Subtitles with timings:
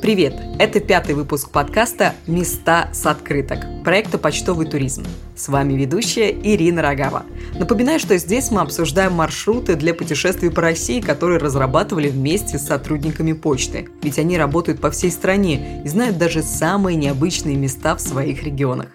[0.00, 0.32] Привет!
[0.58, 5.04] Это пятый выпуск подкаста «Места с открыток» проекта «Почтовый туризм».
[5.36, 7.26] С вами ведущая Ирина Рогава.
[7.58, 13.34] Напоминаю, что здесь мы обсуждаем маршруты для путешествий по России, которые разрабатывали вместе с сотрудниками
[13.34, 13.90] почты.
[14.02, 18.88] Ведь они работают по всей стране и знают даже самые необычные места в своих регионах.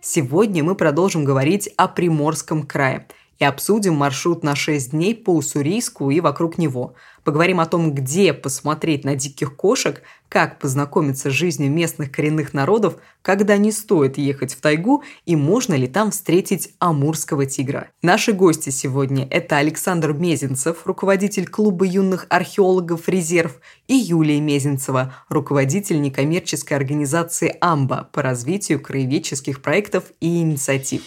[0.00, 3.08] Сегодня мы продолжим говорить о Приморском крае–
[3.38, 6.94] и обсудим маршрут на 6 дней по Уссурийску и вокруг него.
[7.24, 12.96] Поговорим о том, где посмотреть на диких кошек, как познакомиться с жизнью местных коренных народов,
[13.22, 17.90] когда не стоит ехать в тайгу и можно ли там встретить амурского тигра.
[18.02, 26.00] Наши гости сегодня– это Александр Мезенцев, руководитель клуба юных археологов «Резерв», и Юлия Мезенцева, руководитель
[26.00, 31.02] некоммерческой организации «Амба» по развитию краеведческих проектов и инициатив.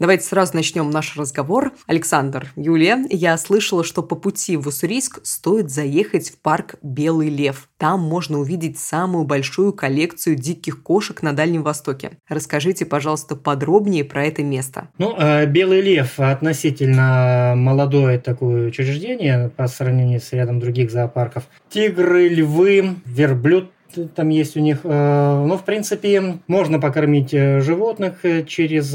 [0.00, 1.74] Давайте сразу начнем наш разговор.
[1.86, 7.68] Александр, Юлия, я слышала, что по пути в Уссурийск стоит заехать в парк «Белый лев».
[7.76, 12.12] Там можно увидеть самую большую коллекцию диких кошек на Дальнем Востоке.
[12.30, 14.88] Расскажите, пожалуйста, подробнее про это место.
[14.96, 21.44] Ну, э, «Белый лев» относительно молодое такое учреждение по сравнению с рядом других зоопарков.
[21.68, 23.70] Тигры, львы, верблюд
[24.14, 24.80] там есть у них.
[24.84, 28.90] Э, ну, в принципе, можно покормить э, животных э, через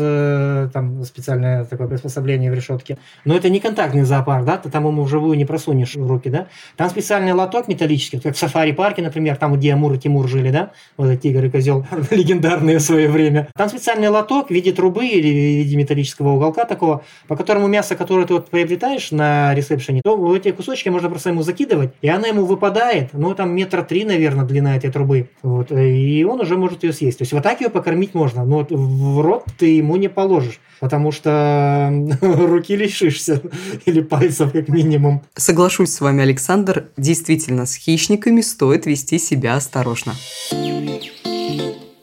[0.72, 2.98] там специальное такое приспособление в решетке.
[3.24, 6.48] Но это не контактный зоопарк, да, ты там ему вживую не просунешь в руки, да.
[6.76, 10.72] Там специальный лоток металлический, как в сафари-парке, например, там, где Амур и Тимур жили, да,
[10.98, 13.48] вот этот тигр и козел, легендарные в свое время.
[13.56, 17.96] Там специальный лоток в виде трубы или в виде металлического уголка такого, по которому мясо,
[17.96, 22.28] которое ты вот приобретаешь на ресепшене, то эти кусочки можно просто ему закидывать, и она
[22.28, 25.30] ему выпадает, ну, там метра три, наверное, длина этой трубы.
[25.44, 27.18] Вот, и он уже может ее съесть.
[27.20, 31.12] То есть вот так ее покормить можно, но в рот ты ему не положишь, потому
[31.12, 31.92] что
[32.22, 33.42] руки лишишься
[33.86, 35.22] или пальцев как минимум.
[35.36, 36.90] Соглашусь с вами, Александр.
[36.98, 40.14] Действительно, с хищниками стоит вести себя осторожно.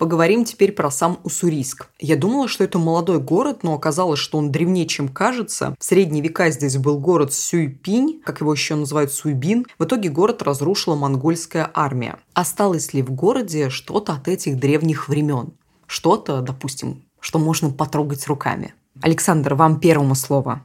[0.03, 1.87] Поговорим теперь про сам Уссурийск.
[2.01, 5.77] Я думала, что это молодой город, но оказалось, что он древнее, чем кажется.
[5.79, 9.65] В средние века здесь был город Сюйпинь, как его еще называют Суйбин.
[9.79, 12.19] В итоге город разрушила монгольская армия.
[12.35, 15.53] Осталось ли в городе что-то от этих древних времен?
[15.87, 18.75] Что-то, допустим, что можно потрогать руками?
[19.03, 20.63] Александр, вам первому слово.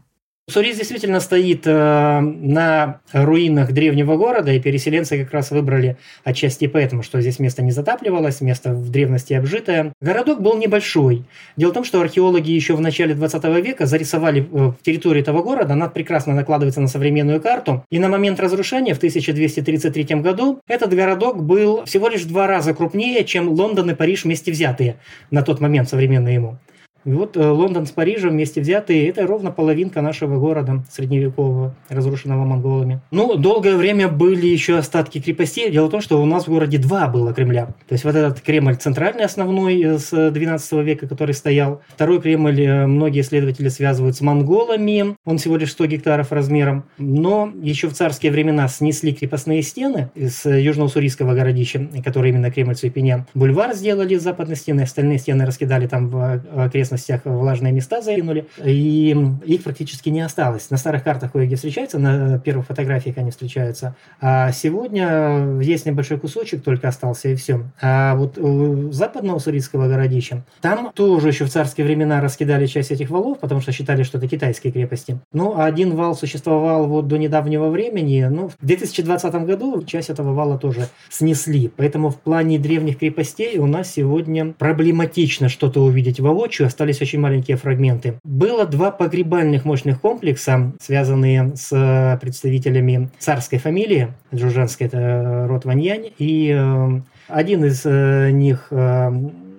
[0.50, 7.03] Сурис действительно стоит э, на руинах древнего города, и переселенцы как раз выбрали отчасти поэтому,
[7.03, 9.91] что здесь место не затапливалось, место в древности обжитое.
[10.00, 11.25] Городок был небольшой.
[11.58, 15.74] Дело в том, что археологи еще в начале 20 века зарисовали э, территорию этого города,
[15.74, 21.44] она прекрасно накладывается на современную карту, и на момент разрушения в 1233 году этот городок
[21.44, 24.96] был всего лишь в два раза крупнее, чем Лондон и Париж вместе взятые
[25.29, 26.58] на тот момент современные ему.
[27.07, 33.00] Вот э, Лондон с Парижем вместе взятые– это ровно половинка нашего города средневекового, разрушенного монголами.
[33.12, 35.72] Ну, долгое время были еще остатки крепостей.
[35.72, 37.67] Дело в том, что у нас в городе два было Кремля.
[37.88, 41.81] То есть вот этот Кремль центральный основной э, с 12 века, который стоял.
[41.88, 45.16] Второй Кремль э, многие исследователи связывают с монголами.
[45.23, 46.84] Он всего лишь 100 гектаров размером.
[46.97, 53.25] Но еще в царские времена снесли крепостные стены из южно-уссурийского городища, который именно Кремль Цуйпеня.
[53.34, 58.47] Бульвар сделали с западной стены, остальные стены раскидали там в окрестностях окрестностях влажные места закинули,
[58.63, 59.16] и
[59.46, 60.69] их практически не осталось.
[60.69, 63.96] На старых картах кое-где встречаются, на первых фотографиях они встречаются.
[64.19, 67.62] А сегодня есть небольшой кусочек, только остался и все.
[67.81, 73.09] А вот у западного уссурийского городища, там тоже еще в царские времена раскидали часть этих
[73.09, 75.19] валов, потому что считали, что это китайские крепости.
[75.31, 80.58] Ну, один вал существовал вот до недавнего времени, ну, в 2020 году часть этого вала
[80.58, 81.72] тоже снесли.
[81.75, 87.57] Поэтому в плане древних крепостей у нас сегодня проблематично что-то увидеть воочию, остались очень маленькие
[87.57, 88.19] фрагменты.
[88.23, 96.55] Было два погребальных мощных комплекса, связанные с представителями царской фамилии, Джужанской, это род Ваньянь, и
[96.57, 98.67] э, один из э, них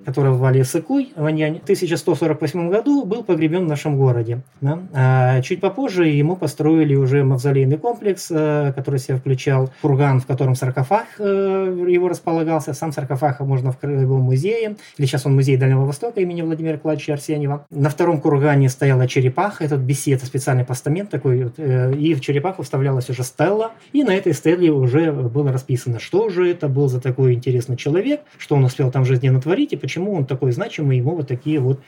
[0.08, 4.41] которого звали Сыкуй Ваньянь, в 1148 году был погребен в нашем городе.
[4.62, 4.78] Да?
[4.94, 10.55] А чуть попозже ему построили уже мавзолейный комплекс, э, который себя включал курган, в котором
[10.55, 12.72] саркофаг э, его располагался.
[12.72, 17.12] Сам саркофаг можно в Краевом музее, или сейчас он музей Дальнего Востока имени Владимира Кладовича
[17.12, 17.66] Арсеньева.
[17.69, 23.10] На втором кургане стояла черепаха, этот бесед, специальный постамент такой, э, и в черепаху вставлялась
[23.10, 27.34] уже стелла, и на этой стелле уже было расписано, что же это был за такой
[27.34, 30.98] интересный человек, что он успел там в жизни натворить, и почему почему он такой значимый,
[30.98, 31.80] ему вот такие вот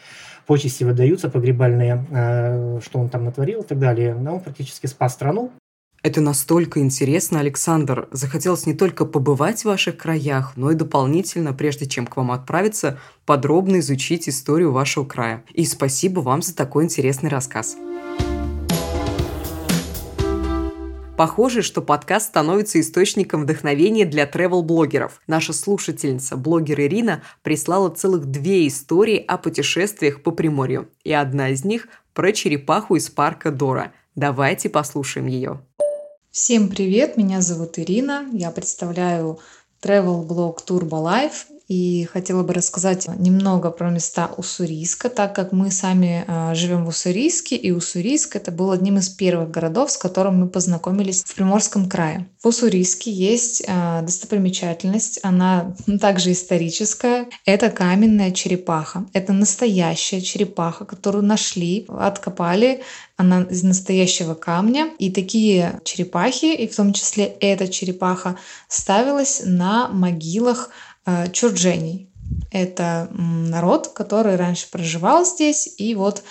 [0.46, 4.14] почести выдаются погребальные, э, что он там натворил и так далее.
[4.14, 5.52] Но он практически спас страну.
[6.02, 8.08] Это настолько интересно, Александр.
[8.10, 12.98] Захотелось не только побывать в ваших краях, но и дополнительно, прежде чем к вам отправиться,
[13.26, 15.44] подробно изучить историю вашего края.
[15.52, 17.76] И спасибо вам за такой интересный рассказ.
[21.20, 25.20] Похоже, что подкаст становится источником вдохновения для travel-блогеров.
[25.26, 30.88] Наша слушательница, блогер Ирина, прислала целых две истории о путешествиях по Приморью.
[31.05, 33.93] И одна из них про черепаху из парка Дора.
[34.14, 35.61] Давайте послушаем ее.
[36.31, 39.40] Всем привет, меня зовут Ирина, я представляю
[39.82, 45.70] travel блог Turbo Life и хотела бы рассказать немного про места Уссурийска, так как мы
[45.70, 50.40] сами э, живем в Уссурийске, и Уссурийск это был одним из первых городов, с которым
[50.40, 52.28] мы познакомились в Приморском крае.
[52.43, 57.28] В Уссурийске есть э, достопримечательность, она также историческая.
[57.44, 59.06] Это каменная черепаха.
[59.12, 62.82] Это настоящая черепаха, которую нашли, откопали
[63.20, 64.90] она из настоящего камня.
[64.99, 70.70] И такие черепахи, и в том числе эта черепаха, ставилась на могилах
[71.32, 72.10] чурджений.
[72.50, 76.22] Это народ, который раньше проживал здесь, и вот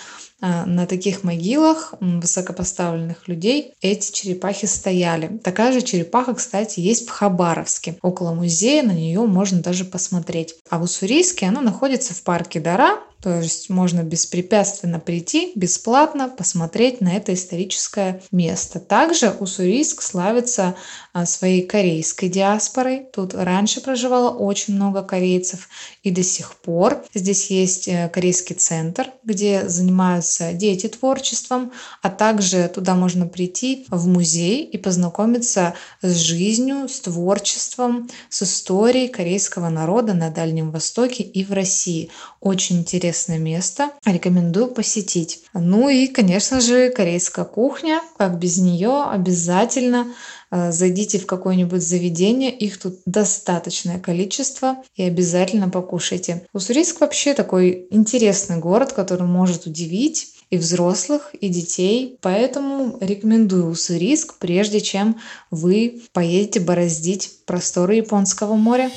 [0.41, 5.39] э, на таких могилах высокопоставленных людей эти черепахи стояли.
[5.43, 7.97] Такая же черепаха, кстати, есть в Хабаровске.
[8.01, 10.55] Около музея на нее можно даже посмотреть.
[10.69, 17.01] А в Уссурийске она находится в парке Дара, то есть можно беспрепятственно прийти, бесплатно посмотреть
[17.01, 18.79] на это историческое место.
[18.79, 20.75] Также Уссурийск славится
[21.08, 23.07] а, своей корейской диаспорой.
[23.13, 25.69] Тут раньше проживало очень много корейцев
[26.03, 27.03] и до сих пор.
[27.13, 31.71] Здесь есть э, корейский центр, где занимаются дети творчеством,
[32.01, 39.07] а также туда можно прийти в музей и познакомиться с жизнью, с творчеством, с историей
[39.07, 42.09] корейского народа на Дальнем Востоке и в России.
[42.39, 45.43] Очень интересное место, рекомендую посетить.
[45.53, 50.07] Ну и, конечно же, корейская кухня, как без нее, обязательно
[50.51, 56.47] зайдите в какое-нибудь заведение, их тут достаточное количество и обязательно покушайте.
[56.53, 62.17] Уссурийск вообще такой интересный город, который может удивить и взрослых, и детей.
[62.21, 65.17] Поэтому рекомендую Уссурийск, прежде чем
[65.51, 68.89] вы поедете бороздить просторы Японского моря.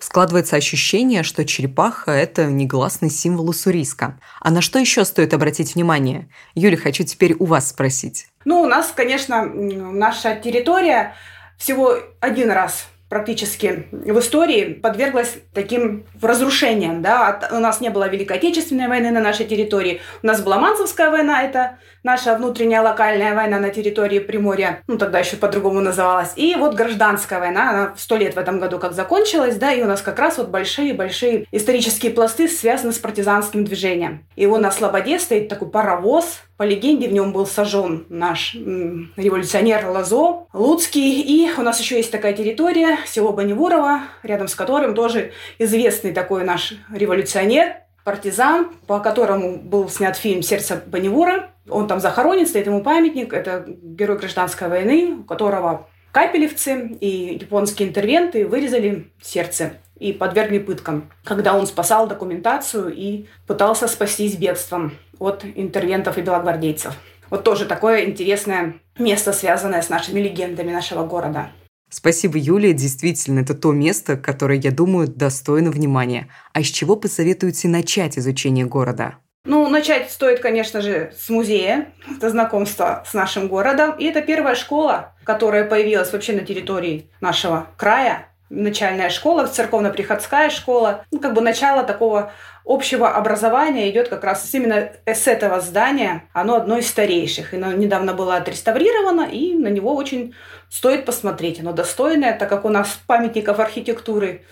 [0.00, 4.20] Складывается ощущение, что черепаха– это негласный символ уссурийска.
[4.40, 6.28] А на что еще стоит обратить внимание?
[6.54, 8.26] Юля, хочу теперь у вас спросить.
[8.44, 11.14] Ну, у нас, конечно, наша территория
[11.56, 17.00] всего один раз практически в истории подверглась таким разрушениям.
[17.00, 17.48] Да?
[17.52, 20.00] У нас не было Великой Отечественной войны на нашей территории.
[20.22, 25.20] У нас была Манцевская война, это наша внутренняя локальная война на территории Приморья, ну тогда
[25.20, 26.32] еще по-другому называлась.
[26.34, 29.86] И вот гражданская война, она сто лет в этом году как закончилась, да, и у
[29.86, 34.26] нас как раз вот большие-большие исторические пласты связаны с партизанским движением.
[34.34, 39.86] И вот на Слободе стоит такой паровоз, по легенде, в нем был сожжен наш революционер
[39.88, 41.20] Лазо Луцкий.
[41.20, 46.44] И у нас еще есть такая территория, село Баневурово, рядом с которым тоже известный такой
[46.44, 51.50] наш революционер, партизан, по которому был снят фильм «Сердце Баневура».
[51.68, 53.32] Он там захоронен, стоит ему памятник.
[53.32, 61.10] Это герой гражданской войны, у которого капелевцы и японские интервенты вырезали сердце и подвергли пыткам,
[61.24, 66.94] когда он спасал документацию и пытался спастись бегством от интервентов и белогвардейцев.
[67.30, 71.50] Вот тоже такое интересное место, связанное с нашими легендами нашего города.
[71.90, 72.72] Спасибо, Юлия.
[72.72, 76.28] Действительно, это то место, которое, я думаю, достойно внимания.
[76.52, 79.18] А с чего посоветуете начать изучение города?
[79.46, 83.94] Ну, начать стоит, конечно же, с музея, это знакомство с нашим городом.
[83.98, 88.28] И это первая школа, которая появилась вообще на территории нашего края.
[88.54, 91.04] Начальная школа, церковно-приходская школа.
[91.10, 92.32] Ну, как бы начало такого
[92.64, 96.24] общего образования идет как раз именно с этого здания.
[96.32, 97.52] Оно одно из старейших.
[97.52, 100.34] Оно недавно было отреставрировано, и на него очень
[100.70, 101.60] стоит посмотреть.
[101.60, 104.42] Оно достойное, так как у нас памятников архитектуры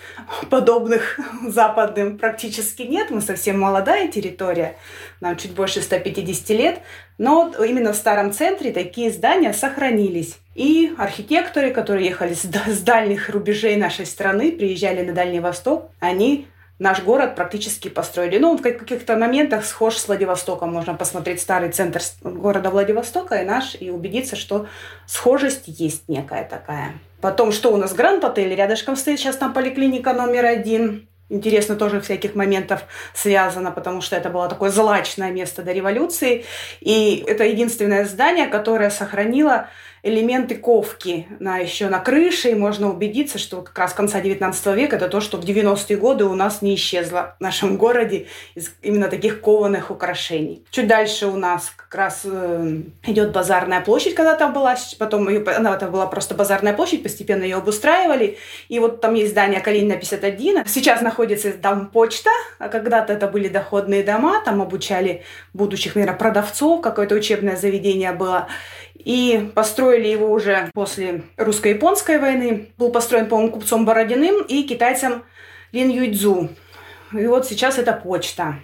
[0.51, 1.19] подобных
[1.49, 3.11] западным практически нет.
[3.11, 4.77] Мы совсем молодая территория,
[5.21, 6.81] нам чуть больше 150 лет.
[7.23, 10.39] Но именно в старом центре такие здания сохранились.
[10.57, 16.49] И архитекторы, которые ехали с дальних рубежей нашей страны, приезжали на Дальний Восток, они
[16.81, 18.39] наш город практически построили.
[18.39, 20.73] Ну, в каких-то моментах схож с Владивостоком.
[20.73, 24.67] Можно посмотреть старый центр города Владивостока и наш, и убедиться, что
[25.07, 26.95] схожесть есть некая такая.
[27.21, 31.07] Потом, что у нас Гранд Отель рядышком стоит, сейчас там поликлиника номер один.
[31.33, 32.85] Интересно тоже всяких моментов
[33.15, 36.45] связано, потому что это было такое злачное место до революции.
[36.81, 39.71] И это единственное здание, которое сохранило
[40.03, 44.97] элементы ковки на, еще на крыше, и можно убедиться, что как раз конца 19 века
[44.97, 49.09] это то, что в 90-е годы у нас не исчезло в нашем городе из именно
[49.09, 50.65] таких кованых украшений.
[50.71, 55.45] Чуть дальше у нас как раз э, идет базарная площадь, когда там была, потом ее,
[55.45, 59.97] она это была просто базарная площадь, постепенно ее обустраивали, и вот там есть здание Калинина
[59.97, 66.19] 51, сейчас находится там почта, а когда-то это были доходные дома, там обучали будущих, наверное,
[66.19, 68.49] продавцов, какое-то учебное заведение было,
[68.95, 72.73] и построили его уже после русско-японской войны.
[72.79, 75.25] Был построен, по-моему, купцом Бородиным и китайцем
[75.73, 76.51] Лин Юйцзу.
[77.13, 78.57] И вот сейчас это почта.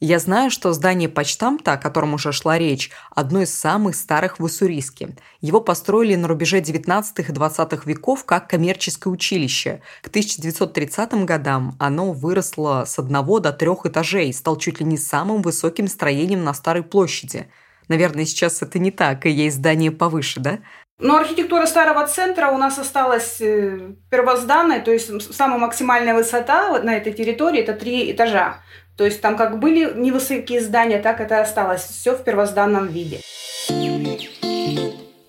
[0.00, 4.44] Я знаю, что здание почтамта, о котором уже шла речь, одно из самых старых в
[4.44, 5.16] Уссурийске.
[5.40, 9.80] Его построили на рубеже 19 и 20 веков как коммерческое училище.
[10.02, 14.98] К 1930 годам оно выросло с одного до трех этажей и стал чуть ли не
[14.98, 17.48] самым высоким строением на Старой площади–
[17.88, 20.58] Наверное, сейчас это не так, и есть здание повыше, да?
[20.98, 26.96] Но архитектура старого центра у нас осталась э, первозданной, то есть самая максимальная высота на
[26.96, 28.62] этой территории это три этажа.
[28.96, 31.82] То есть там как были невысокие здания, так это осталось.
[31.82, 33.20] Все в первозданном виде.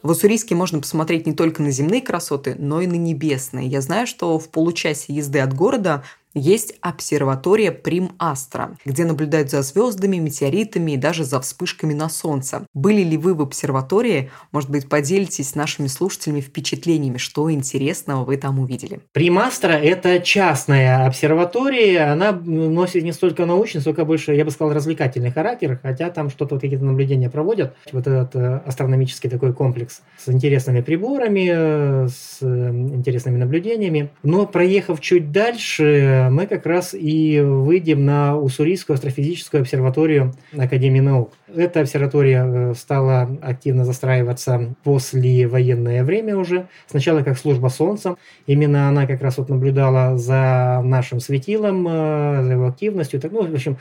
[0.04, 3.68] В Уссурийске можно посмотреть не только на земные красоты, но и на небесные.
[3.68, 6.04] Я знаю, что в получасе езды от города
[6.36, 12.68] есть обсерватория Прим-Астра, где наблюдают за звездами, метеоритами и даже за вспышками на Солнце.
[12.74, 14.30] Были ли вы в обсерватории?
[14.52, 19.00] Может быть, поделитесь с нашими слушателями впечатлениями, что интересного вы там увидели?
[19.14, 22.12] Прим-Астра– это частная обсерватория.
[22.12, 26.56] Она носит не столько научный, сколько больше, я бы сказал, развлекательный характер, хотя там что-то,
[26.56, 27.76] вот какие-то наблюдения проводят.
[27.92, 34.10] Вот этот э, астрономический такой комплекс с интересными приборами, э, с э, интересными наблюдениями.
[34.24, 41.34] Но проехав чуть дальше, мы как раз и выйдем на Уссурийскую астрофизическую обсерваторию Академии наук.
[41.56, 46.68] Эта обсерватория э, стала активно застраиваться после военное время уже.
[46.88, 48.16] Сначала как служба Солнца.
[48.46, 53.22] Именно она как раз вот наблюдала за нашим светилом, э, за его активностью.
[53.32, 53.78] Ну, в общем,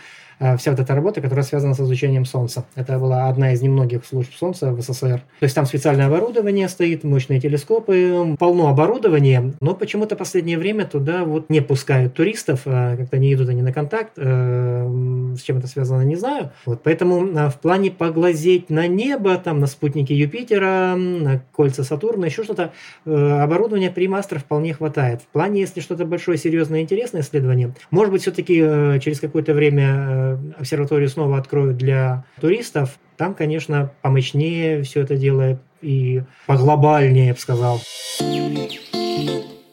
[0.57, 2.65] вся вот эта работа, которая связана с изучением Солнца.
[2.75, 5.23] Это была одна из немногих служб Солнца в СССР.
[5.41, 11.25] То есть там специальное оборудование стоит, мощные телескопы, полно оборудования, но почему-то последнее время туда
[11.25, 14.13] вот не пускают туристов, э, как-то не идут они на контакт.
[14.17, 16.53] Э, с чем это связано, не знаю.
[16.67, 22.45] Вот поэтому в плане поглазеть на небо, там на спутники Юпитера, на кольца Сатурна, еще
[22.45, 22.73] что-то,
[23.05, 25.23] оборудования примастра вполне хватает.
[25.23, 28.55] В плане, если что-то большое, серьезное, интересное исследование, может быть, все-таки
[29.01, 30.24] через какое-то время
[30.59, 37.39] обсерваторию снова откроют для туристов, там, конечно, помощнее все это дело и поглобальнее, я бы
[37.39, 37.81] сказал.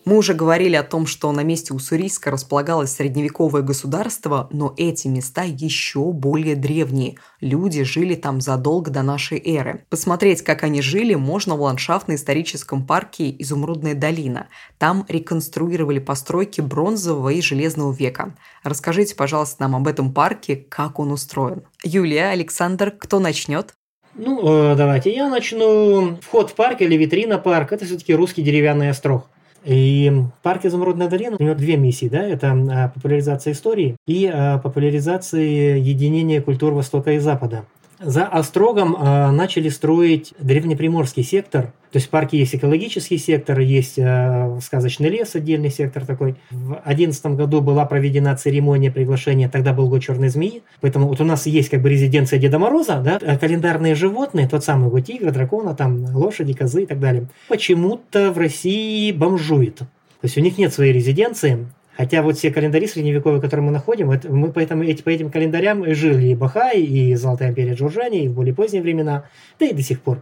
[0.03, 5.43] Мы уже говорили о том, что на месте Уссурийска располагалось средневековое государство, но эти места
[5.43, 7.17] еще более древние.
[7.39, 9.85] Люди жили там задолго до нашей эры.
[9.89, 14.47] Посмотреть, как они жили, можно в ландшафтно-историческом парке «Изумрудная долина».
[14.79, 18.35] Там реконструировали постройки бронзового и железного века.
[18.63, 21.61] Расскажите, пожалуйста, нам об этом парке, как он устроен.
[21.83, 23.75] Юлия, Александр, кто начнет?
[24.15, 26.17] Ну, э, давайте я начну.
[26.21, 29.29] Вход в парк или витрина парк– это все-таки русский деревянный острог.
[29.63, 32.07] И парк «Изумрудная долина» у него две миссии.
[32.07, 32.25] Да?
[32.25, 37.65] Это а, популяризация истории и а, популяризация единения культур Востока и Запада.
[38.03, 41.71] За Острогом э, начали строить древнеприморский сектор.
[41.91, 46.35] То есть в парке есть экологический сектор, есть э, сказочный лес, отдельный сектор такой.
[46.49, 50.63] В 2011 году была проведена церемония приглашения, тогда был год черной змеи.
[50.79, 54.63] Поэтому вот у нас есть как бы резиденция Деда Мороза, да, а календарные животные, тот
[54.63, 57.27] самый вот тигр, дракона, там лошади, козы и так далее.
[57.49, 59.79] Почему-то в России бомжует.
[59.79, 59.85] То
[60.23, 61.67] есть у них нет своей резиденции,
[61.97, 65.93] Хотя вот все календари средневековые, которые мы находим, это, мы поэтому эти, по этим календарям
[65.93, 69.25] жили и Бахай, и Золотая империя Джорджани, и в более поздние времена,
[69.59, 70.19] да и до сих пор.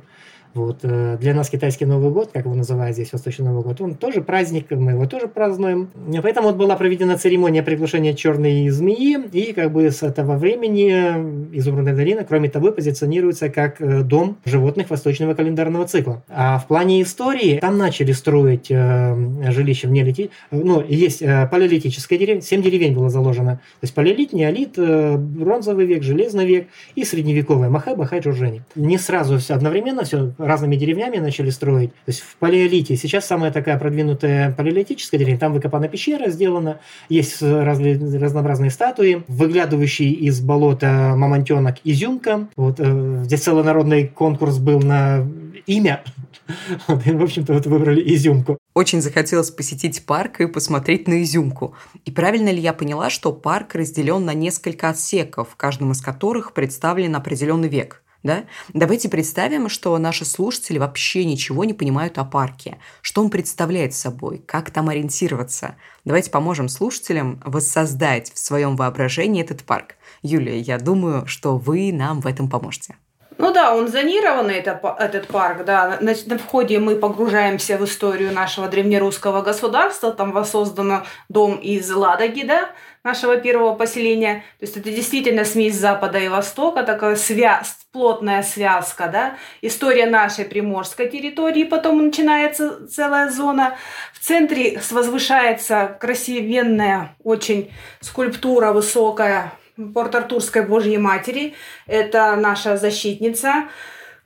[0.53, 0.79] Вот.
[0.83, 4.21] Э, для нас китайский Новый год, как его называют здесь, Восточный Новый год, он тоже
[4.21, 5.89] праздник, мы его тоже празднуем.
[6.21, 11.95] Поэтому вот была проведена церемония приглашения черной змеи, и как бы с этого времени Изумрудная
[11.95, 16.23] долина, кроме того, позиционируется как э, дом животных восточного календарного цикла.
[16.29, 22.17] А в плане истории там начали строить э, жилища в неолите, ну, есть э, палеолитическая
[22.17, 23.55] деревня, семь деревень было заложено.
[23.55, 28.61] То есть палеолит, неолит, э, бронзовый век, железный век и средневековый Махай, Бахай, Джорджани.
[28.75, 31.91] Не сразу все одновременно все разными деревнями начали строить.
[31.91, 32.95] То есть в палеолите.
[32.95, 35.39] Сейчас самая такая продвинутая палеолитическая деревня.
[35.39, 36.79] Там выкопана пещера сделана.
[37.09, 39.23] Есть разнообразные статуи.
[39.27, 42.47] Выглядывающий из болота мамонтенок изюмка.
[42.55, 45.27] Вот, э, здесь целый народный конкурс был на
[45.67, 46.03] имя.
[47.05, 48.57] И, в общем-то, вот выбрали изюмку.
[48.73, 51.75] Очень захотелось посетить парк и посмотреть на изюмку.
[52.05, 56.53] И правильно ли я поняла, что парк разделен на несколько отсеков, в каждом из которых
[56.53, 58.03] представлен определенный век?
[58.23, 58.45] Да?
[58.73, 64.41] Давайте представим, что наши слушатели вообще ничего не понимают о парке, что он представляет собой,
[64.45, 65.75] как там ориентироваться.
[66.05, 69.95] Давайте поможем слушателям воссоздать в своем воображении этот парк.
[70.21, 72.95] Юлия, я думаю, что вы нам в этом поможете.
[73.39, 75.97] Ну да, он зонированный, это, этот парк, да.
[76.01, 80.11] На, на входе мы погружаемся в историю нашего древнерусского государства.
[80.11, 82.71] Там воссоздан дом из Ладоги, да,
[83.03, 84.43] нашего первого поселения.
[84.59, 89.37] То есть это действительно смесь Запада и Востока, такая связь, плотная связка, да.
[89.61, 93.77] История нашей приморской территории, потом начинается целая зона.
[94.13, 99.53] В центре возвышается красивенная очень скульптура высокая
[99.93, 101.55] Порт-Артурской Божьей Матери.
[101.87, 103.69] Это наша защитница,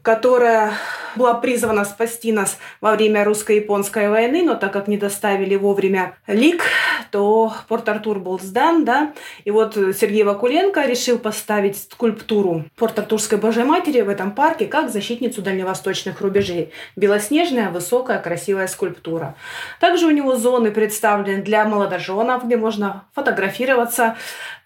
[0.01, 0.73] которая
[1.15, 6.63] была призвана спасти нас во время русско-японской войны, но так как не доставили вовремя лик,
[7.11, 9.13] то Порт-Артур был сдан, да,
[9.45, 15.41] и вот Сергей Вакуленко решил поставить скульптуру Порт-Артурской Божьей Матери в этом парке как защитницу
[15.41, 16.71] дальневосточных рубежей.
[16.95, 19.35] Белоснежная, высокая, красивая скульптура.
[19.79, 24.15] Также у него зоны представлены для молодоженов, где можно фотографироваться,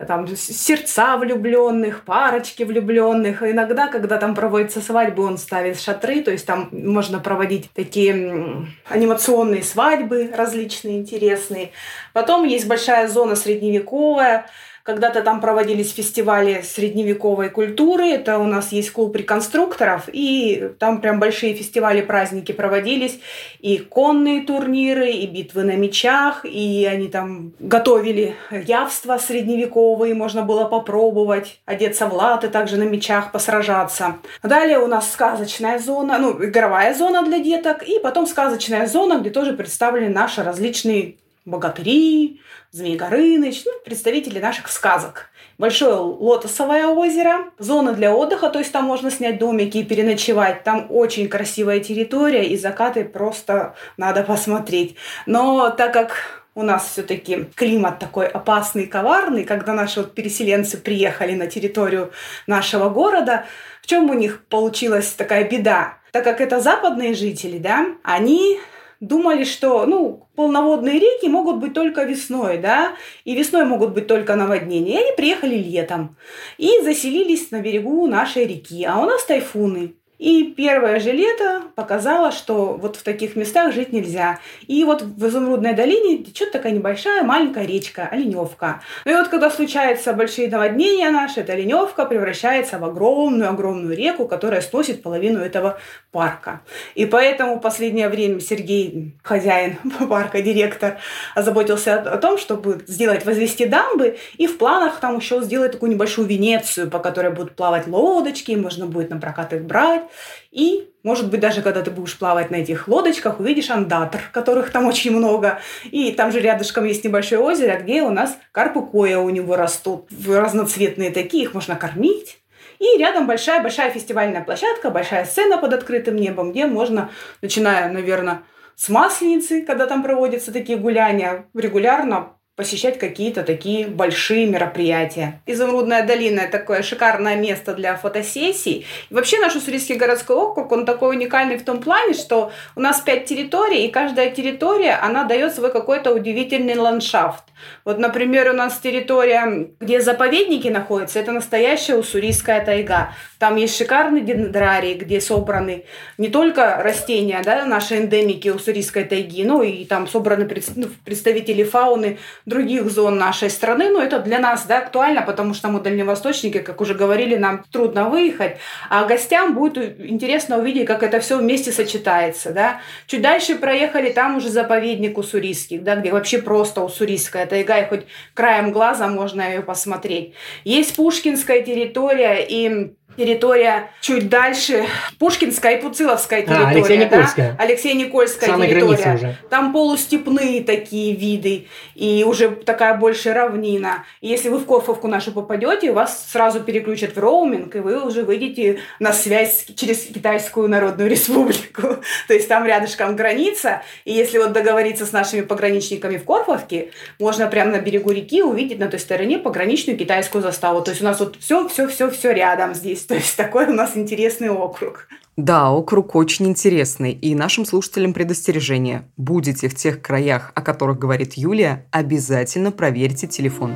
[0.05, 3.43] там сердца влюбленных, парочки влюбленных.
[3.43, 9.63] Иногда, когда там проводится свадьба, он ставит шатры, то есть там можно проводить такие анимационные
[9.63, 11.71] свадьбы различные, интересные.
[12.17, 14.47] Потом есть большая зона средневековая,
[14.81, 18.07] когда-то там проводились фестивали средневековой культуры.
[18.07, 20.09] Это у нас есть клуб реконструкторов.
[20.11, 23.19] И там прям большие фестивали, праздники проводились.
[23.59, 26.43] И конные турниры, и битвы на мечах.
[26.43, 30.15] И они там готовили явства средневековые.
[30.15, 34.15] Можно было попробовать одеться в латы, также на мечах посражаться.
[34.41, 37.83] Далее у нас сказочная зона, ну, игровая зона для деток.
[37.83, 41.17] И потом сказочная зона, где тоже представлены наши различные
[41.47, 45.29] богатыри, Змей Горыныч, ну, представители наших сказок.
[45.57, 50.63] Большое лотосовое озеро, зона для отдыха, то есть там можно снять домики и переночевать.
[50.63, 54.97] Там очень красивая территория, и закаты просто надо посмотреть.
[55.25, 61.33] Но так как у нас все-таки климат такой опасный, коварный, когда наши вот переселенцы приехали
[61.33, 62.11] на территорию
[62.45, 63.45] нашего города,
[63.81, 65.97] в чем у них получилась такая беда?
[66.11, 68.59] Так как это западные жители, да, они
[68.99, 72.93] думали, что, ну, полноводные реки могут быть только весной, да,
[73.25, 74.93] и весной могут быть только наводнения.
[74.93, 76.15] И они приехали летом
[76.57, 79.95] и заселились на берегу нашей реки, а у нас тайфуны.
[80.17, 84.39] И первое же лето показало, что вот в таких местах жить нельзя.
[84.65, 88.81] И вот в Изумрудной долине течет такая небольшая маленькая речка, Оленевка.
[89.05, 94.61] Ну и вот когда случаются большие наводнения наши, эта Оленевка превращается в огромную-огромную реку, которая
[94.61, 95.79] сносит половину этого
[96.17, 96.61] парка.
[96.95, 99.75] И поэтому в последнее время Сергей, хозяин
[100.09, 100.97] парка, директор,
[101.35, 106.27] озаботился о том, чтобы сделать, возвести дамбы, и в планах там еще сделать такую небольшую
[106.27, 110.05] Венецию, по которой будут плавать лодочки, можно будет на прокат их брать.
[110.49, 114.87] И, может быть, даже когда ты будешь плавать на этих лодочках, увидишь андатор, которых там
[114.87, 115.59] очень много.
[115.83, 120.07] И там же рядышком есть небольшое озеро, где у нас карпы коя у него растут.
[120.27, 122.39] Разноцветные такие, их можно кормить.
[122.79, 127.09] И рядом большая-большая фестивальная площадка, большая сцена под открытым небом, где можно,
[127.41, 128.43] начиная, наверное,
[128.75, 135.39] с Масленицы, когда там проводятся такие гуляния, регулярно посещать какие-то такие большие мероприятия.
[135.45, 138.87] Изумрудная долина– такое шикарное место для фотосессий.
[139.11, 142.99] И вообще наш Уссурийский городской округ, он такой уникальный в том плане, что у нас
[142.99, 147.43] пять территорий, и каждая территория, она дает свой какой-то удивительный ландшафт.
[147.85, 153.13] Вот, например, у нас территория, где заповедники находятся, это настоящая уссурийская тайга.
[153.39, 155.85] Там есть шикарный дендрарий, где собраны
[156.17, 162.17] не только растения, да, наши эндемики уссурийской тайги, но и там собраны ну, представители фауны
[162.47, 163.89] других зон нашей страны.
[163.89, 168.09] Но это для нас да, актуально, потому что мы дальневосточники, как уже говорили, нам трудно
[168.09, 168.57] выехать.
[168.89, 172.51] А гостям будет интересно увидеть, как это все вместе сочетается.
[172.51, 172.81] Да.
[173.05, 178.05] Чуть дальше проехали, там уже заповедник уссурийский, да, где вообще просто уссурийская тайга, и хоть
[178.33, 180.33] краем глаза можно ее посмотреть.
[180.63, 184.85] Есть Пушкинская территория, и территория чуть дальше,
[185.19, 186.65] Пушкинская и Пуциловская территория.
[186.65, 187.51] А, Алексей Никольская.
[187.51, 187.63] Да?
[187.63, 189.15] Алексей Никольская Самая территория.
[189.15, 189.35] Уже.
[189.49, 194.05] Там полустепные такие виды, и уже такая больше равнина.
[194.21, 198.23] И если вы в Корфовку нашу попадете, вас сразу переключат в роуминг, и вы уже
[198.23, 201.81] выйдете на связь через Китайскую Народную Республику.
[202.27, 207.47] То есть там рядышком граница, и если вот договориться с нашими пограничниками в Корфовке, можно
[207.47, 210.81] прямо на берегу реки увидеть на той стороне пограничную китайскую заставу.
[210.81, 213.01] То есть у нас вот все, все, все, все рядом здесь.
[213.05, 215.07] То есть такой у нас интересный округ.
[215.37, 217.11] Да, округ очень интересный.
[217.11, 219.07] И нашим слушателям предостережение.
[219.17, 223.75] Будете в тех краях, о которых говорит Юлия, обязательно проверьте телефон.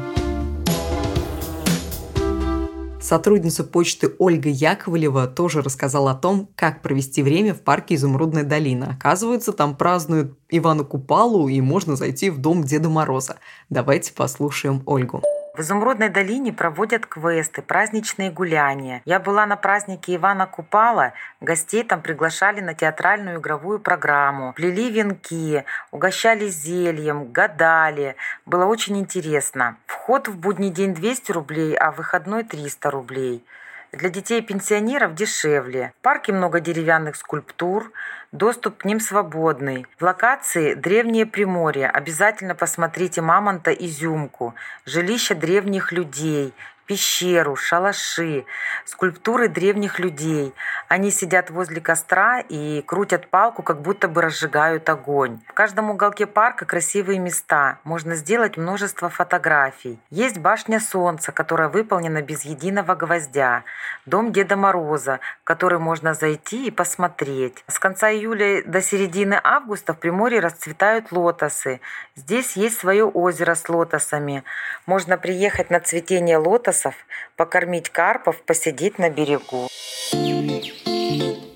[3.00, 8.96] Сотрудница почты Ольга Яковлева тоже рассказала о том, как провести время в парке «Изумрудная долина».
[8.98, 13.38] Оказывается, там празднуют Ивана Купалу и можно зайти в дом Деда Мороза.
[13.70, 15.22] Давайте послушаем Ольгу.
[15.54, 19.02] В Изумрудной долине проводят квесты, праздничные гуляния.
[19.04, 21.12] Я была на празднике Ивана Купала,
[21.42, 28.16] гостей там приглашали на театральную игровую программу, плели венки, угощали зельем, гадали.
[28.46, 29.76] Было очень интересно.
[29.88, 33.46] Вход в будний день 200 рублей, а в выходной 300 рублей.
[33.92, 35.92] Для детей и пенсионеров дешевле.
[36.00, 37.92] В парке много деревянных скульптур,
[38.32, 39.86] доступ к ним свободный.
[40.00, 41.90] В локации Древнее Приморье.
[41.90, 46.54] Обязательно посмотрите Мамонта Изюмку, жилище древних людей,
[46.92, 48.44] пещеру, шалаши,
[48.84, 50.54] скульптуры древних людей.
[50.90, 55.40] Они сидят возле костра и крутят палку, как будто бы разжигают огонь.
[55.48, 57.80] В каждом уголке парка красивые места.
[57.86, 60.02] Можно сделать множество фотографий.
[60.10, 63.64] Есть башня Солнца, которая выполнена без единого гвоздя.
[64.06, 67.64] Дом Деда Мороза, в который можно зайти и посмотреть.
[67.68, 71.80] С конца июля до середины августа в Приморье расцветают лотосы.
[72.18, 74.44] Здесь есть свое озеро с лотосами.
[74.86, 76.96] Можно приехать на цветение лотоса лотосов,
[77.36, 79.68] покормить карпов, посидеть на берегу.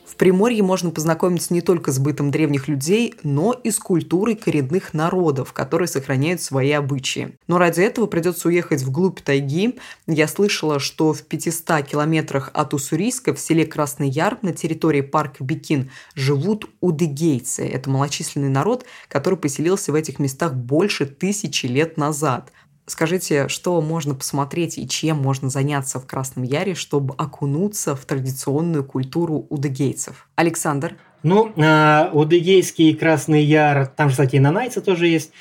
[0.06, 4.94] В Приморье можно познакомиться не только с бытом древних людей, но и с культурой коренных
[4.94, 7.38] народов, которые сохраняют свои обычаи.
[7.48, 9.78] Но ради этого придется уехать вглубь тайги.
[10.08, 15.44] Я слышала, что в 500 километрах от Уссурийска в селе Красный Яр на территории парка
[15.44, 17.68] Бикин живут удыгейцы.
[17.68, 22.54] Это малочисленный народ, который поселился в этих местах больше тысячи лет назад.
[22.88, 28.84] Скажите, что можно посмотреть и чем можно заняться в Красном Яре, чтобы окунуться в традиционную
[28.84, 30.28] культуру удыгейцев?
[30.36, 30.95] Александр?
[31.24, 35.32] Ну, э, удыгейский Красный Яр, там, кстати, и нанайцы тоже есть.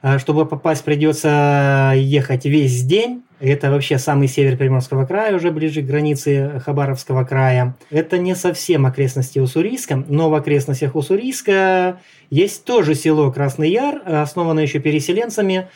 [0.00, 3.22] Э, чтобы попасть, придется ехать весь день.
[3.38, 7.76] Это вообще самый север Приморского края, уже ближе к границе Хабаровского края.
[7.90, 14.62] Это не совсем окрестности Уссурийска, но в окрестностях Уссурийска есть тоже село Красный Яр, основанное
[14.62, 15.68] еще переселенцами,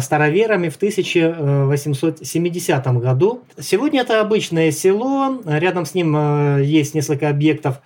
[0.00, 3.42] староверами в 1870 году.
[3.58, 7.80] Сегодня это обычное село, рядом с ним э, есть несколько объектов,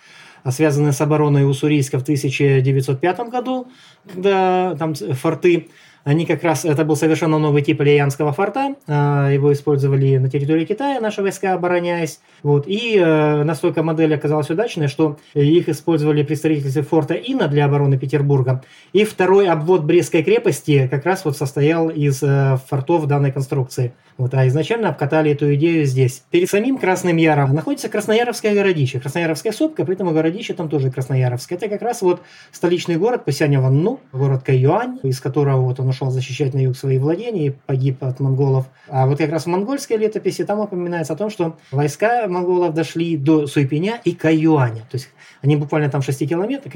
[0.48, 3.68] связанные с обороной Уссурийска в 1905 году,
[4.12, 5.68] когда там форты
[6.08, 10.64] они как раз, это был совершенно новый тип Лиянского форта, а, его использовали на территории
[10.64, 12.20] Китая, наши войска обороняясь.
[12.42, 12.66] Вот.
[12.66, 18.62] И э, настолько модель оказалась удачной, что их использовали строительстве форта Ина для обороны Петербурга.
[18.94, 23.92] И второй обвод Брестской крепости как раз вот состоял из э, фортов данной конструкции.
[24.18, 26.24] Вот, а изначально обкатали эту идею здесь.
[26.32, 28.98] Перед самим Красным Яром находится Краснояровское городище.
[28.98, 31.56] Краснояровская сопка, поэтому городище там тоже Краснояровское.
[31.56, 36.54] Это как раз вот столичный город Пасянья-Ванну, город Каюань, из которого вот он ушел защищать
[36.54, 38.66] на юг свои владения и погиб от монголов.
[38.88, 43.16] А вот как раз в монгольской летописи там упоминается о том, что войска монголов дошли
[43.16, 44.82] до Суйпеня и Каюаня.
[44.90, 45.08] То есть
[45.42, 46.72] они буквально там 6 километров,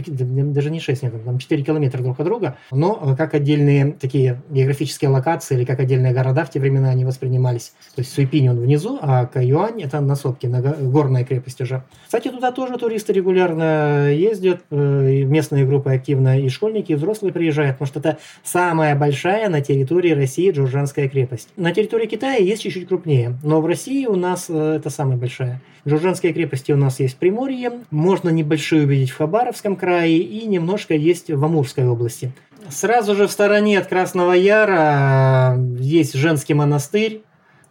[0.52, 4.42] даже не 6, нет, там 4 километра друг от друга, но э, как отдельные такие
[4.50, 7.72] географические локации или как отдельные города в те времена они воспринимались.
[7.94, 11.84] То есть Суйпинь он внизу, а Каюань это на сопке, на горная крепость уже.
[12.04, 17.78] Кстати, туда тоже туристы регулярно ездят, э, местные группы активно, и школьники, и взрослые приезжают,
[17.78, 19.11] потому что это самая большая
[19.48, 21.48] на территории России Джуржанская крепость.
[21.56, 25.60] На территории Китая есть чуть-чуть крупнее, но в России у нас э, это самая большая.
[25.86, 30.46] Джуржанские крепости у нас есть в Приморье, можно не небольшие увидеть в Хабаровском крае и
[30.46, 32.32] немножко есть в Амурской области.
[32.68, 37.22] Сразу же в стороне от Красного Яра э, есть женский монастырь,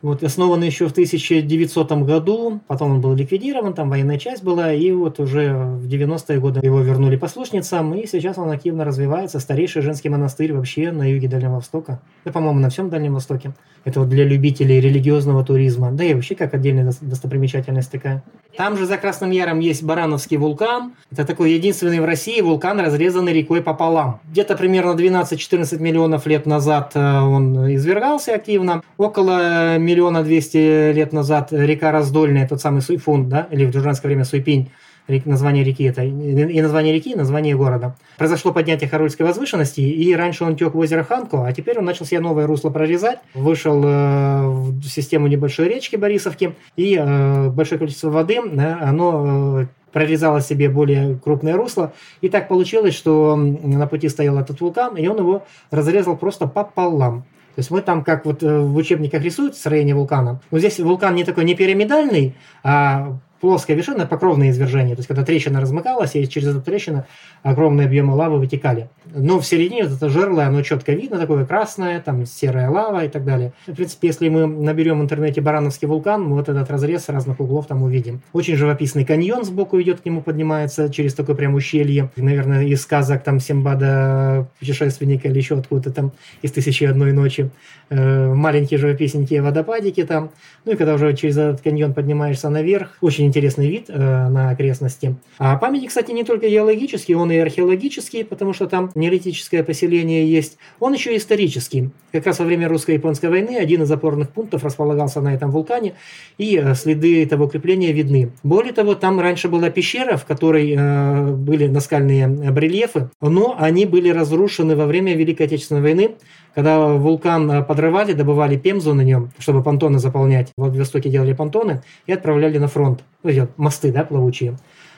[0.02, 4.92] вот, основан еще в 1900 году, потом он был ликвидирован, там военная часть была, и
[4.92, 9.40] вот уже в 90-е годы его вернули послушницам, и сейчас он активно развивается.
[9.40, 12.02] Старейший женский монастырь вообще на юге Дальнего Востока.
[12.26, 13.54] Да, по-моему, на всем Дальнем Востоке.
[13.84, 15.92] Это вот для любителей религиозного туризма.
[15.92, 18.24] Да и вообще как отдельная достопримечательность такая.
[18.58, 20.94] Там же за Красным Яром есть Барановский вулкан.
[21.12, 24.20] Это такой единственный в России вулкан, разрезанный рекой пополам.
[24.30, 28.84] Где-то примерно 12-14 миллионов лет назад э, он извергался активно.
[28.98, 34.26] Около миллиона двести лет назад река Раздольная, тот самый Суйфун, да, или в джуржанское время
[34.26, 34.70] Суйпинь,
[35.08, 37.96] название реки это, и название реки, и название города.
[38.18, 42.06] Произошло поднятие Харульской возвышенности, и раньше он тек в озеро Ханку, а теперь он начал
[42.06, 48.10] себе новое русло прорезать, вышел э, в систему небольшой речки Борисовки, и э, большое количество
[48.10, 51.94] воды, оно э, прорезало себе более крупное русло.
[52.22, 57.24] И так получилось, что на пути стоял этот вулкан, и он его разрезал просто пополам.
[57.56, 61.26] То есть мы там, как вот в учебниках рисуют строение вулкана, но здесь вулкан не
[61.26, 62.34] такой не пирамидальный,
[62.64, 64.96] а плоская вершина, покровное извержение.
[64.96, 67.06] То есть, когда трещина размыкалась, и через эту трещину
[67.44, 68.90] огромные объемы лавы вытекали.
[69.14, 73.10] Но в середине вот это жерло, оно четко видно, такое красное, там серая лава и
[73.10, 73.54] так далее.
[73.68, 77.40] В принципе, если мы наберем в интернете Барановский вулкан, мы вот этот разрез с разных
[77.40, 78.22] углов там увидим.
[78.32, 82.12] Очень живописный каньон сбоку идет, к нему поднимается через такое прям ущелье.
[82.16, 87.50] Наверное, из сказок там Симбада, путешественника или еще откуда-то там из «Тысячи одной ночи».
[87.90, 90.32] Э, маленькие живописненькие водопадики там.
[90.64, 95.16] Ну и когда уже через этот каньон поднимаешься наверх, очень интересный вид э, на окрестности.
[95.38, 100.58] А памятник, кстати, не только геологический, он и археологический, потому что там неолитическое поселение есть.
[100.80, 101.90] Он еще и исторический.
[102.12, 105.94] Как раз во время русско-японской войны один из опорных пунктов располагался на этом вулкане,
[106.38, 108.32] и э, следы этого укрепления видны.
[108.44, 114.10] Более того, там раньше была пещера, в которой э, были наскальные барельефы, но они были
[114.10, 116.12] разрушены во время Великой Отечественной войны,
[116.56, 120.50] когда вулкан э, подрывали, добывали пемзу на нем, чтобы понтоны заполнять.
[120.58, 123.04] В Владивостоке делали понтоны и отправляли на фронт.
[123.24, 124.58] Ну, мосты, да, плавучие.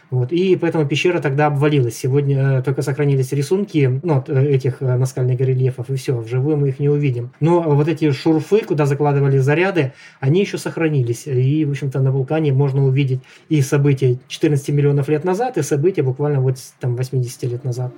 [0.09, 0.31] Вот.
[0.31, 1.97] И поэтому пещера тогда обвалилась.
[1.97, 6.79] Сегодня э, только сохранились рисунки ну, э, этих наскальных горельефов, и все, вживую мы их
[6.79, 7.31] не увидим.
[7.39, 11.25] Но вот эти шурфы, куда закладывали заряды, они еще сохранились.
[11.25, 16.03] И, в общем-то, на вулкане можно увидеть и события 14 миллионов лет назад, и события
[16.03, 17.91] буквально вот там 80 лет назад.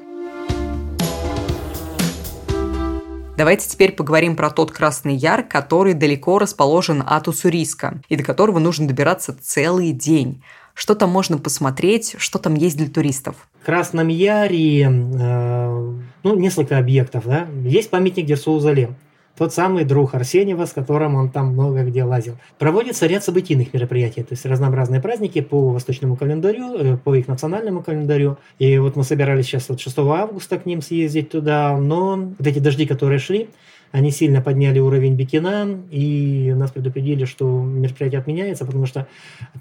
[3.37, 8.59] Давайте теперь поговорим про тот Красный Яр, который далеко расположен от Уссурийска, и до которого
[8.59, 10.41] нужно добираться целый день.
[10.73, 13.35] Что там можно посмотреть, что там есть для туристов?
[13.61, 15.93] В Красном Яре э,
[16.23, 17.25] ну, несколько объектов.
[17.25, 17.47] Да?
[17.65, 18.95] Есть памятник Дерсу Залем
[19.37, 22.37] тот самый друг Арсеньева, с которым он там много где лазил.
[22.57, 27.83] Проводится ряд событийных мероприятий, то есть разнообразные праздники по восточному календарю, э, по их национальному
[27.83, 28.37] календарю.
[28.59, 32.59] И вот мы собирались сейчас вот 6 августа к ним съездить туда, но вот эти
[32.59, 33.49] дожди, которые шли,
[33.95, 39.08] они сильно подняли уровень Бекина, и нас предупредили, что мероприятие отменяется, потому что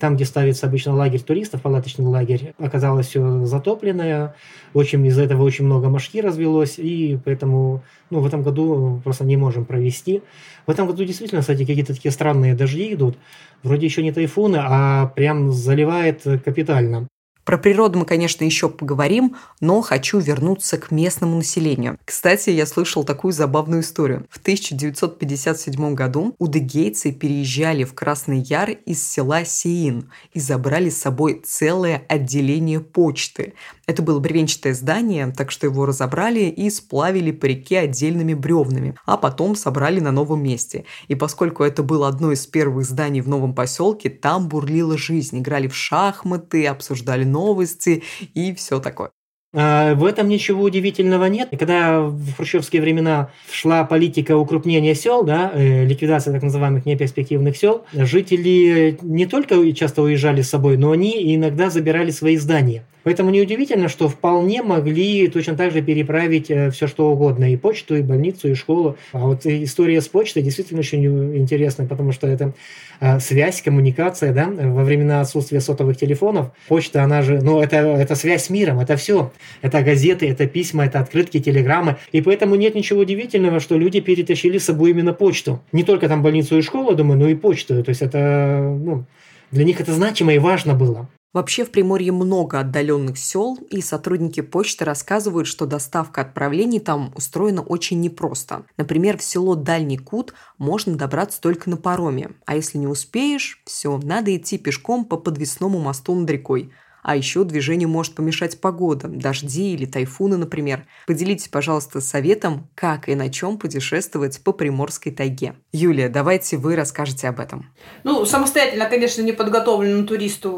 [0.01, 4.35] там, где ставится обычно лагерь туристов, палаточный лагерь, оказалось все затопленное,
[4.73, 9.37] очень, из-за этого очень много мошки развелось, и поэтому ну, в этом году просто не
[9.37, 10.21] можем провести.
[10.67, 13.17] В этом году действительно, кстати, какие-то такие странные дожди идут,
[13.63, 17.07] вроде еще не тайфуны, а прям заливает капитально.
[17.45, 21.99] Про природу мы, конечно, еще поговорим, но хочу вернуться к местному населению.
[22.05, 24.27] Кстати, я слышал такую забавную историю.
[24.31, 31.43] В 1957 году удыгейцы переезжали в Красный Яр из села Сиин и забрали с собой
[31.45, 33.55] целое отделение почты.
[33.87, 39.19] Это было бревенчатое здание, так что его разобрали и сплавили по реке отдельными бревнами, а
[39.19, 40.87] потом собрали на новом месте.
[41.09, 45.41] И поскольку это было одно из первых зданий в новом поселке, там бурлила жизнь.
[45.41, 48.03] Играли в шахматы, обсуждали новости
[48.35, 49.11] и все такое.
[49.57, 51.49] А, в этом ничего удивительного нет.
[51.57, 57.85] когда в хрущевские времена шла политика укрупнения сел, да, э, ликвидация так называемых неперспективных сел,
[57.93, 62.85] жители не только часто уезжали с собой, но они иногда забирали свои здания.
[63.05, 67.97] Поэтому неудивительно, что вполне могли точно так же переправить э, все что угодно, и почту,
[67.97, 68.97] и больницу, и школу.
[69.13, 71.05] А вот история с почтой действительно очень
[71.37, 72.55] интересная, потому что это
[73.01, 76.51] э, связь, коммуникация, да, во времена отсутствия сотовых телефонов.
[76.67, 79.33] Почта, она же, ну, это, это связь с миром, это все.
[79.61, 81.97] Это газеты, это письма, это открытки, телеграммы.
[82.13, 85.61] И поэтому нет ничего удивительного, что люди перетащили с собой именно почту.
[85.73, 87.85] Не только там больницу и школу, думаю, но и почту.
[87.85, 89.05] То есть это, ну,
[89.51, 91.09] для них это значимо и важно было.
[91.35, 97.61] Вообще в Приморье много отдаленных сел, и сотрудники почты рассказывают, что доставка отправлений там устроена
[97.61, 98.65] очень непросто.
[98.77, 103.99] Например, в село Дальний Кут можно добраться только на пароме, а если не успеешь, все,
[103.99, 106.71] надо идти пешком по подвесному мосту над рекой–
[107.05, 110.87] а еще движению может помешать погода, дожди или тайфуны, например.
[111.07, 115.55] Поделитесь, пожалуйста, советом, как и на чем путешествовать по Приморской тайге.
[115.71, 117.71] Юлия, давайте вы расскажете об этом.
[118.05, 120.51] Ну, самостоятельно, конечно, неподготовленному туристу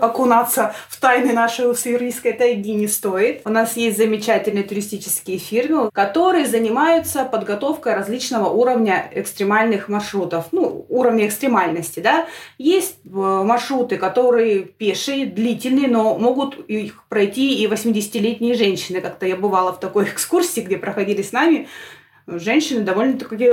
[0.00, 3.42] окунаться в тайны нашей уссурийской тайги не стоит.
[3.44, 10.46] У нас есть замечательные туристические фирмы, которые занимаются подготовкой различного уровня экстремальных маршрутов.
[10.52, 12.26] Ну, уровня экстремальности, да.
[12.58, 19.00] Есть э, маршруты, которые пешие, длительные, но могут их пройти и 80-летние женщины.
[19.00, 21.68] Как-то я бывала в такой экскурсии, где проходили с нами
[22.26, 23.52] женщины довольно-таки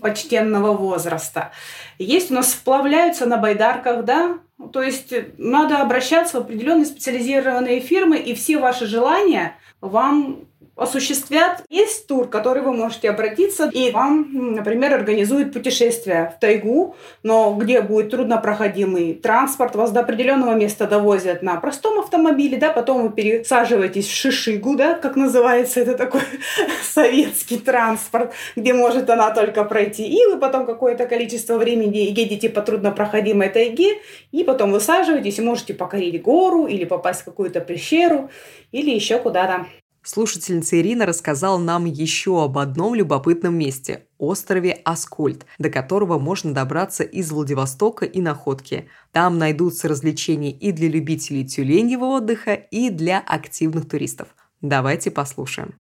[0.00, 1.52] почтенного возраста.
[1.98, 4.38] Есть у нас вплавляются на байдарках, да,
[4.72, 11.62] то есть надо обращаться в определенные специализированные фирмы, и все ваши желания вам осуществят.
[11.68, 17.82] Есть тур, который вы можете обратиться, и вам, например, организуют путешествие в тайгу, но где
[17.82, 24.06] будет труднопроходимый транспорт, вас до определенного места довозят на простом автомобиле, да, потом вы пересаживаетесь
[24.06, 26.22] в шишигу, да, как называется, это такой
[26.82, 32.62] советский транспорт, где может она только пройти, и вы потом какое-то количество времени едете по
[32.62, 33.98] труднопроходимой тайге,
[34.30, 38.30] и потом высаживаетесь и можете покорить гору или попасть в какую-то пещеру
[38.72, 39.66] или еще куда-то.
[40.04, 47.04] Слушательница Ирина рассказала нам еще об одном любопытном месте– острове Аскольд, до которого можно добраться
[47.04, 48.88] из Владивостока и Находки.
[49.12, 54.26] Там найдутся развлечения и для любителей тюленьего отдыха, и для активных туристов.
[54.60, 55.74] Давайте послушаем.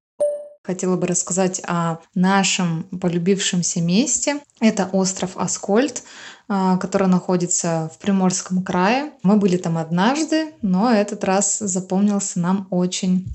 [0.64, 4.40] Хотела бы рассказать о нашем полюбившемся месте.
[4.60, 6.04] Это остров Аскольд,
[6.48, 9.14] а, который находится в Приморском крае.
[9.24, 13.26] Мы были там однажды, но этот раз запомнился нам очень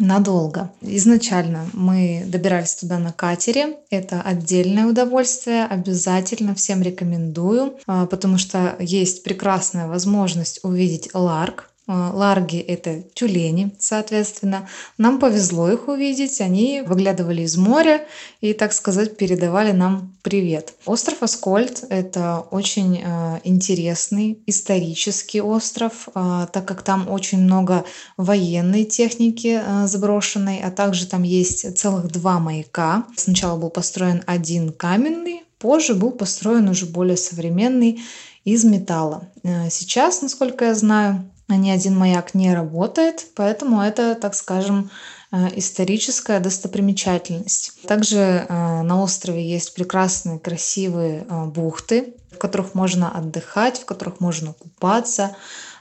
[0.00, 0.72] надолго.
[0.80, 3.76] Изначально мы добирались туда на катере.
[3.90, 5.64] Это отдельное удовольствие.
[5.64, 11.69] Обязательно всем рекомендую, а, потому что есть прекрасная возможность увидеть ларк.
[11.92, 14.68] А, ларги— это тюлени, соответственно.
[14.96, 16.40] Нам повезло их увидеть.
[16.40, 18.06] Они выглядывали из моря
[18.40, 20.74] и, так сказать, передавали нам привет.
[20.86, 27.84] Остров Аскольд— это очень э, интересный исторический остров, э, так как там очень много
[28.16, 33.04] военной техники заброшенной, а также там есть целых два маяка.
[33.16, 38.00] Сначала был построен один каменный, позже был построен уже более современный
[38.44, 39.28] из металла.
[39.70, 44.90] Сейчас, насколько я знаю, ни один маяк не работает, поэтому это, так скажем,
[45.32, 47.72] э, историческая достопримечательность.
[47.86, 54.20] Также э, на острове есть прекрасные, красивые э, бухты, в которых можно отдыхать, в которых
[54.20, 55.36] можно купаться.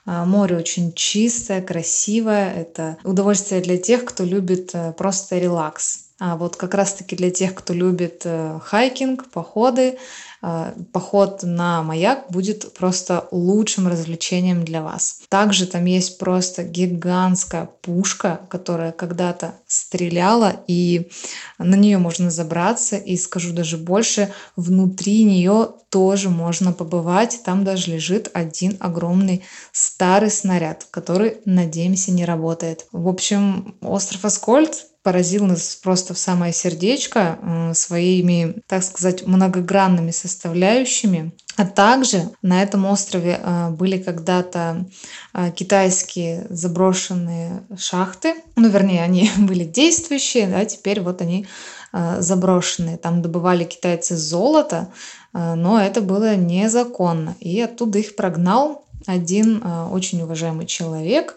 [0.06, 2.52] Море очень чистое, красивое.
[2.54, 6.06] Это удовольствие для тех, кто любит просто релакс.
[6.20, 8.26] А вот как раз-таки для тех, кто любит
[8.64, 10.00] хайкинг, походы,
[10.94, 15.22] поход на маяк будет просто лучшим развлечением для вас.
[15.30, 21.10] Также там есть просто гигантская пушка, которая когда-то стреляла, и
[21.58, 27.42] на нее можно забраться, и скажу даже больше, внутри нее тоже можно побывать.
[27.44, 32.86] Там даже лежит один огромный старый снаряд, который, надеемся, не работает.
[32.92, 37.40] В общем, остров Аскольд поразил нас просто в самое сердечко
[37.74, 41.32] своими, так сказать, многогранными составляющими.
[41.58, 44.86] А также на этом острове э, были когда-то
[45.34, 48.36] э, китайские заброшенные шахты.
[48.56, 51.48] Ну, вернее, они были действующие, да, теперь вот они
[51.92, 52.98] э, заброшенные.
[52.98, 54.90] Там добывали китайцы золото,
[55.34, 57.36] но это было незаконно.
[57.40, 61.36] И оттуда их прогнал один очень уважаемый человек,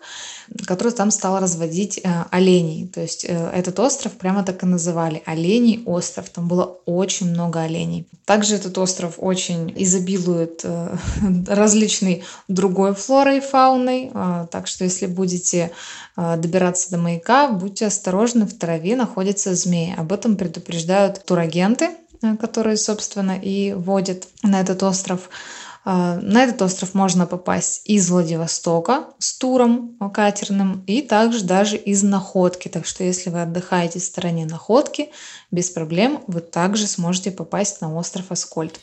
[0.67, 2.87] который там стал разводить э, оленей.
[2.87, 6.29] То есть э, этот остров прямо так и называли– Оленей остров.
[6.31, 8.07] Там было очень много оленей.
[8.25, 10.97] Также этот остров очень изобилует э,
[11.47, 14.11] различной другой флорой и фауной.
[14.51, 15.73] Так что если будете
[16.17, 19.95] добираться до маяка, будьте осторожны, в траве находятся змеи.
[19.97, 21.91] Об этом предупреждают турагенты,
[22.41, 25.31] которые, собственно, и водят на этот остров.
[25.85, 32.03] А, на этот остров можно попасть из Владивостока с туром катерным и также даже из
[32.05, 32.69] Находки.
[32.69, 35.11] Так что если вы отдыхаете в стороне Находки,
[35.51, 38.79] без проблем вы также сможете попасть на остров Аскольд.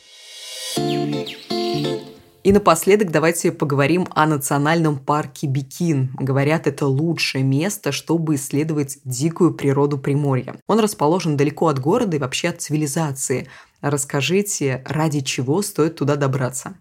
[2.42, 6.10] И напоследок давайте поговорим о национальном парке Бикин.
[6.18, 10.56] Говорят, это лучшее место, чтобы исследовать дикую природу Приморья.
[10.66, 13.48] Он расположен далеко от города и вообще от цивилизации.
[13.82, 16.76] Расскажите, ради чего стоит туда добраться?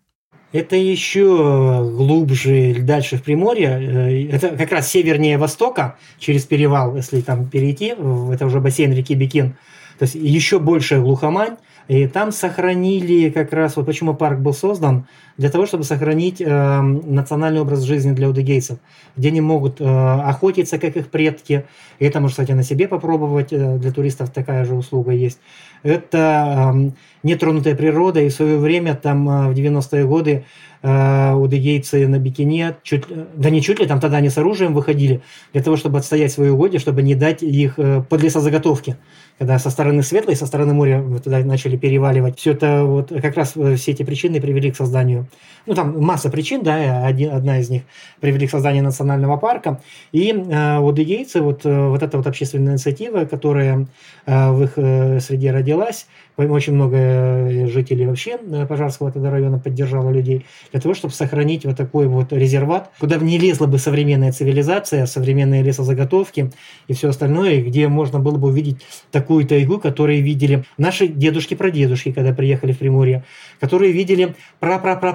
[0.52, 3.70] Это еще глубже дальше в Приморье.
[3.70, 7.94] Э, это как раз севернее Востока, через перевал, если там перейти,
[8.34, 9.56] это уже бассейн реки Бикин.
[10.00, 11.58] То есть еще больше глухомань.
[11.88, 15.08] И там сохранили как раз, вот почему парк был создан,
[15.40, 18.78] для того, чтобы сохранить э, национальный образ жизни для удыгейцев,
[19.16, 21.64] где они могут э, охотиться, как их предки.
[22.00, 23.54] И это можно, кстати, на себе попробовать.
[23.54, 25.40] Э, для туристов такая же услуга есть.
[25.82, 26.92] Это э,
[27.24, 30.44] нетронутая природа, и в свое время, там э, в 90-е годы,
[30.82, 35.22] э, удыгейцы на Бикине, чуть, да не чуть ли, там тогда они с оружием выходили,
[35.54, 38.98] для того, чтобы отстоять свои угодья, чтобы не дать их э, под лесозаготовки
[39.40, 42.38] когда со стороны светлой, со стороны моря вот туда начали переваливать.
[42.38, 45.28] Все это вот как раз э, все эти причины привели к созданию,
[45.66, 47.84] ну там масса причин, да, один, одна из них
[48.20, 49.82] привели к созданию национального парка.
[50.12, 53.88] И э, вот идейцы, вот, э, вот эта вот общественная инициатива, которая
[54.26, 60.10] э, в их э, среде родилась, очень много э, жителей вообще Пожарского тогда района поддержало
[60.10, 65.06] людей, для того, чтобы сохранить вот такой вот резерват, куда не лезла бы современная цивилизация,
[65.06, 66.52] современные лесозаготовки
[66.88, 68.78] и все остальное, где можно было бы увидеть
[69.12, 73.24] такую тайгу, которую видели наши дедушки-прадедушки, когда приехали в Приморье,
[73.60, 74.36] которые видели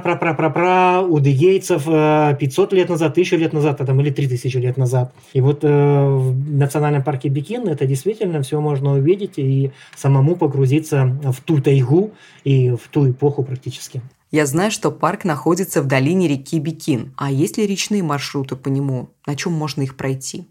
[0.04, 5.12] пра-пра-пра-пра-пра-пра-пра у дегейцев 500 лет назад, 1000 лет назад, а там, или 3000 лет назад.
[5.32, 11.06] И вот э, в национальном парке Бикин это действительно все можно увидеть и самому погрузиться
[11.24, 12.12] в ту тайгу
[12.44, 14.02] и в ту эпоху практически.
[14.30, 17.12] Я знаю, что парк находится в долине реки Бикин.
[17.16, 19.10] А есть ли речные маршруты по нему?
[19.26, 20.46] На чем можно их пройти?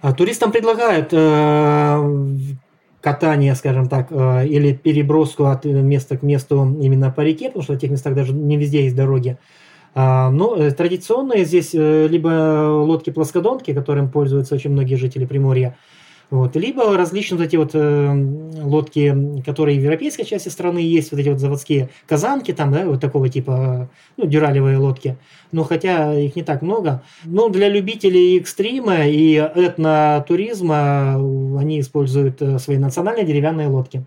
[0.00, 2.26] А туристам предлагают э,
[3.00, 7.74] катание, скажем так, э, или переброску от места к месту именно по реке, потому что
[7.74, 9.38] в тех местах даже не везде есть дороги.
[9.94, 12.28] А, но э, традиционные здесь э, либо
[12.84, 15.76] лодки-плоскодонки, которым пользуются очень многие жители Приморья,
[16.30, 16.56] вот.
[16.56, 18.12] Либо различные вот эти вот э,
[18.62, 23.00] лодки, которые в европейской части страны есть, вот эти вот заводские казанки, там, да, вот
[23.00, 25.16] такого типа, ну, дюралевые лодки.
[25.52, 27.02] Но хотя их не так много.
[27.24, 31.14] Но для любителей экстрима и этнотуризма
[31.58, 34.04] они используют э, свои национальные деревянные лодки.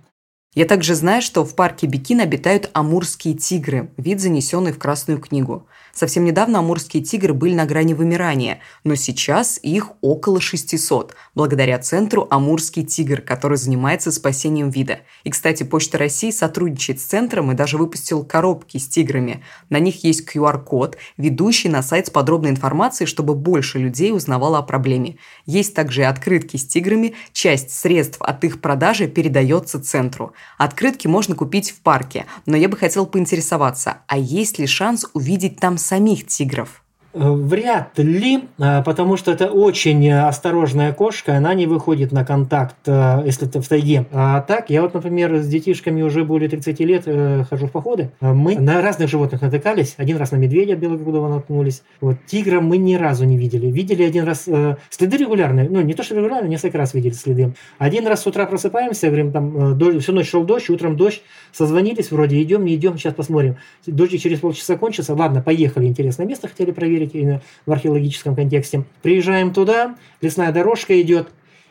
[0.53, 5.65] Я также знаю, что в парке Бикин обитают амурские тигры, вид, занесенный в Красную книгу.
[5.93, 12.27] Совсем недавно амурские тигры были на грани вымирания, но сейчас их около 600, благодаря центру
[12.29, 15.01] «Амурский тигр», который занимается спасением вида.
[15.23, 19.43] И, кстати, Почта России сотрудничает с центром и даже выпустил коробки с тиграми.
[19.69, 24.63] На них есть QR-код, ведущий на сайт с подробной информацией, чтобы больше людей узнавало о
[24.63, 25.17] проблеме.
[25.45, 30.33] Есть также открытки с тиграми, часть средств от их продажи передается центру.
[30.57, 35.59] Открытки можно купить в парке, но я бы хотел поинтересоваться, а есть ли шанс увидеть
[35.59, 36.80] там самих тигров?
[37.13, 42.77] Э, вряд ли, э, потому что это очень осторожная кошка, она не выходит на контакт,
[42.87, 44.05] э, если ты в тайге.
[44.13, 47.03] А так, я вот, например, с детишками уже более 30 лет
[47.49, 48.11] хожу в походы.
[48.21, 49.95] Мы на разных животных натыкались.
[49.97, 51.83] Один раз на медведя белогрудого наткнулись.
[51.99, 53.67] Вот тигра мы ни разу не видели.
[53.67, 54.47] Видели один раз
[54.89, 55.67] следы регулярные.
[55.69, 57.53] Ну, не то, что регулярно, несколько раз видели следы.
[57.77, 61.21] Один раз с утра просыпаемся, говорим, там всю ночь шел дождь, утром дождь.
[61.51, 63.57] Созвонились вроде, идем, не идем, сейчас посмотрим.
[63.85, 65.13] Дождь через полчаса кончится.
[65.13, 68.83] Ладно, поехали, интересное место хотели проверить проверить именно в археологическом контексте.
[69.01, 71.29] Приезжаем туда, лесная дорожка идет,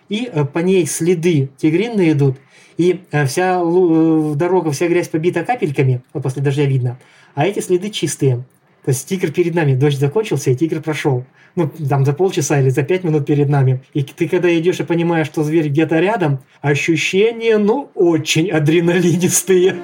[0.09, 2.37] и э, по ней следы тигрины идут,
[2.76, 6.99] и э, вся э, дорога, вся грязь побита капельками, вот после дождя видно,
[7.35, 8.45] а эти следы чистые.
[8.85, 11.24] То есть тигр перед нами, дождь закончился, и тигр прошел.
[11.55, 13.83] Ну, там за полчаса или за пять минут перед нами.
[13.93, 19.76] И ты когда идешь и понимаешь, что зверь где-то рядом, ощущения, ну, очень адреналинистые.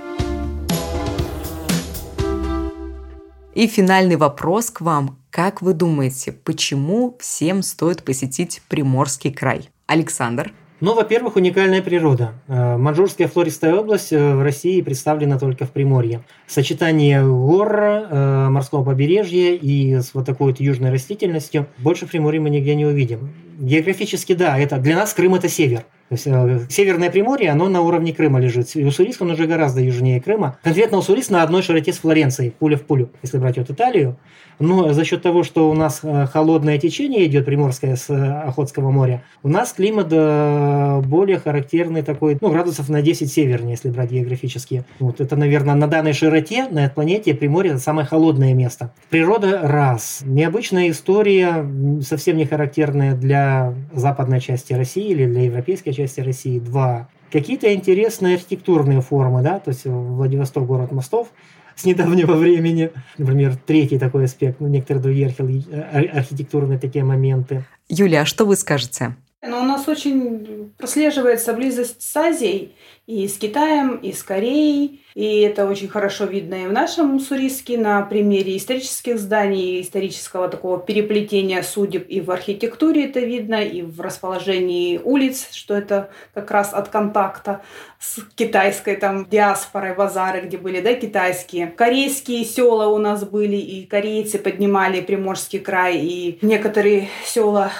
[3.55, 5.18] И финальный вопрос к вам.
[5.37, 9.68] Как вы думаете, почему всем стоит посетить Приморский край?
[9.84, 10.55] Александр?
[10.80, 12.32] Ну, во-первых, уникальная природа.
[12.49, 16.24] Э, Манжурская флористая область э, в России представлена только в Приморье.
[16.47, 22.41] Сочетание гор, э, морского побережья и с вот такой вот южной растительностью больше в Приморье
[22.41, 23.34] мы нигде не увидим.
[23.59, 25.84] Географически, да, это для нас Крым– это север.
[26.11, 28.74] Э, Северное Приморье, оно на уровне Крыма лежит.
[28.76, 30.59] Уссурийск, он уже гораздо южнее Крыма.
[30.62, 34.16] Конкретно Уссурийск на одной широте с Флоренцией, пуля в пулю, если брать вот Италию.
[34.59, 38.90] Но за счет того, что у нас э, холодное течение идет приморское с э, Охотского
[38.90, 44.84] моря, у нас климат более характерный такой, ну, градусов на 10 севернее, если брать географически.
[44.98, 48.92] Вот это, наверное, на данной широте, на этой планете Приморье это самое холодное место.
[49.11, 50.22] Природа– раз.
[50.24, 51.66] Необычная история,
[52.02, 56.59] совсем не характерная для западной части России или для европейской части России.
[56.59, 57.09] Два.
[57.32, 61.32] Какие-то интересные архитектурные формы, да, то есть Владивосток город мостов
[61.74, 62.90] с недавнего времени.
[63.18, 67.64] Например, третий такой аспект, ну, некоторые другие архитектурные такие моменты.
[67.88, 69.16] Юля, а что вы скажете?
[69.47, 72.74] Но у нас очень прослеживается близость с Азией,
[73.07, 75.02] и с Китаем, и с Кореей.
[75.14, 80.78] И это очень хорошо видно и в нашем Уссурийске на примере исторических зданий, исторического такого
[80.78, 82.07] переплетения судеб.
[82.09, 87.62] И в архитектуре это видно, и в расположении улиц, что это как раз от контакта
[87.98, 91.68] с китайской там диаспорой, базары, где были, да, китайские.
[91.68, 97.70] Корейские села у нас были, и корейцы поднимали Приморский край, и некоторые села,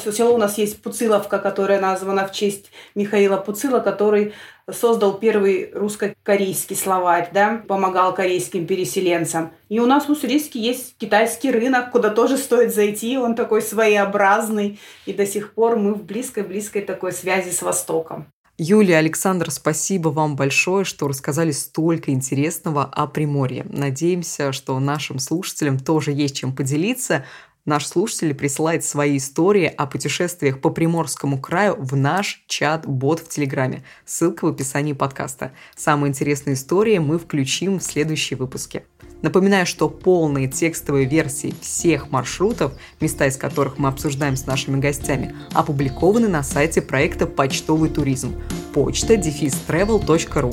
[0.00, 4.32] село у нас есть Пуциловка, которая названа в честь Михаила Пуцила, который
[4.70, 9.52] создал первый русско-корейский словарь, да, помогал корейским переселенцам.
[9.68, 14.78] И у нас в Уссурийске есть китайский рынок, куда тоже стоит зайти, он такой своеобразный,
[15.06, 18.26] и до сих пор мы в близкой-близкой такой связи с Востоком.
[18.58, 23.66] Юлия, Александр, спасибо вам большое, что рассказали столько интересного о Приморье.
[23.68, 27.24] Надеемся, что нашим слушателям тоже есть чем поделиться.
[27.64, 33.84] Наш слушатель присылает свои истории о путешествиях по Приморскому краю в наш чат-бот в Телеграме.
[34.04, 35.52] Ссылка в описании подкаста.
[35.76, 38.84] Самые интересные истории мы включим в следующие выпуски.
[39.22, 45.32] Напоминаю, что полные текстовые версии всех маршрутов, места из которых мы обсуждаем с нашими гостями,
[45.52, 48.34] опубликованы на сайте проекта «Почтовый туризм»
[48.74, 50.52] почта travel.ru.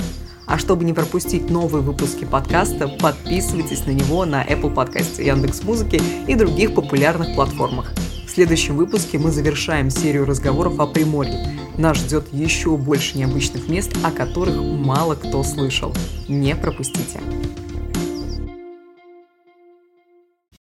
[0.50, 6.34] А чтобы не пропустить новые выпуски подкаста, подписывайтесь на него на Apple Podcast, Яндекс.Музыке и
[6.34, 7.94] других популярных платформах.
[8.26, 11.56] В следующем выпуске мы завершаем серию разговоров о Приморье.
[11.78, 15.94] Нас ждет еще больше необычных мест, о которых мало кто слышал.
[16.28, 17.22] Не пропустите.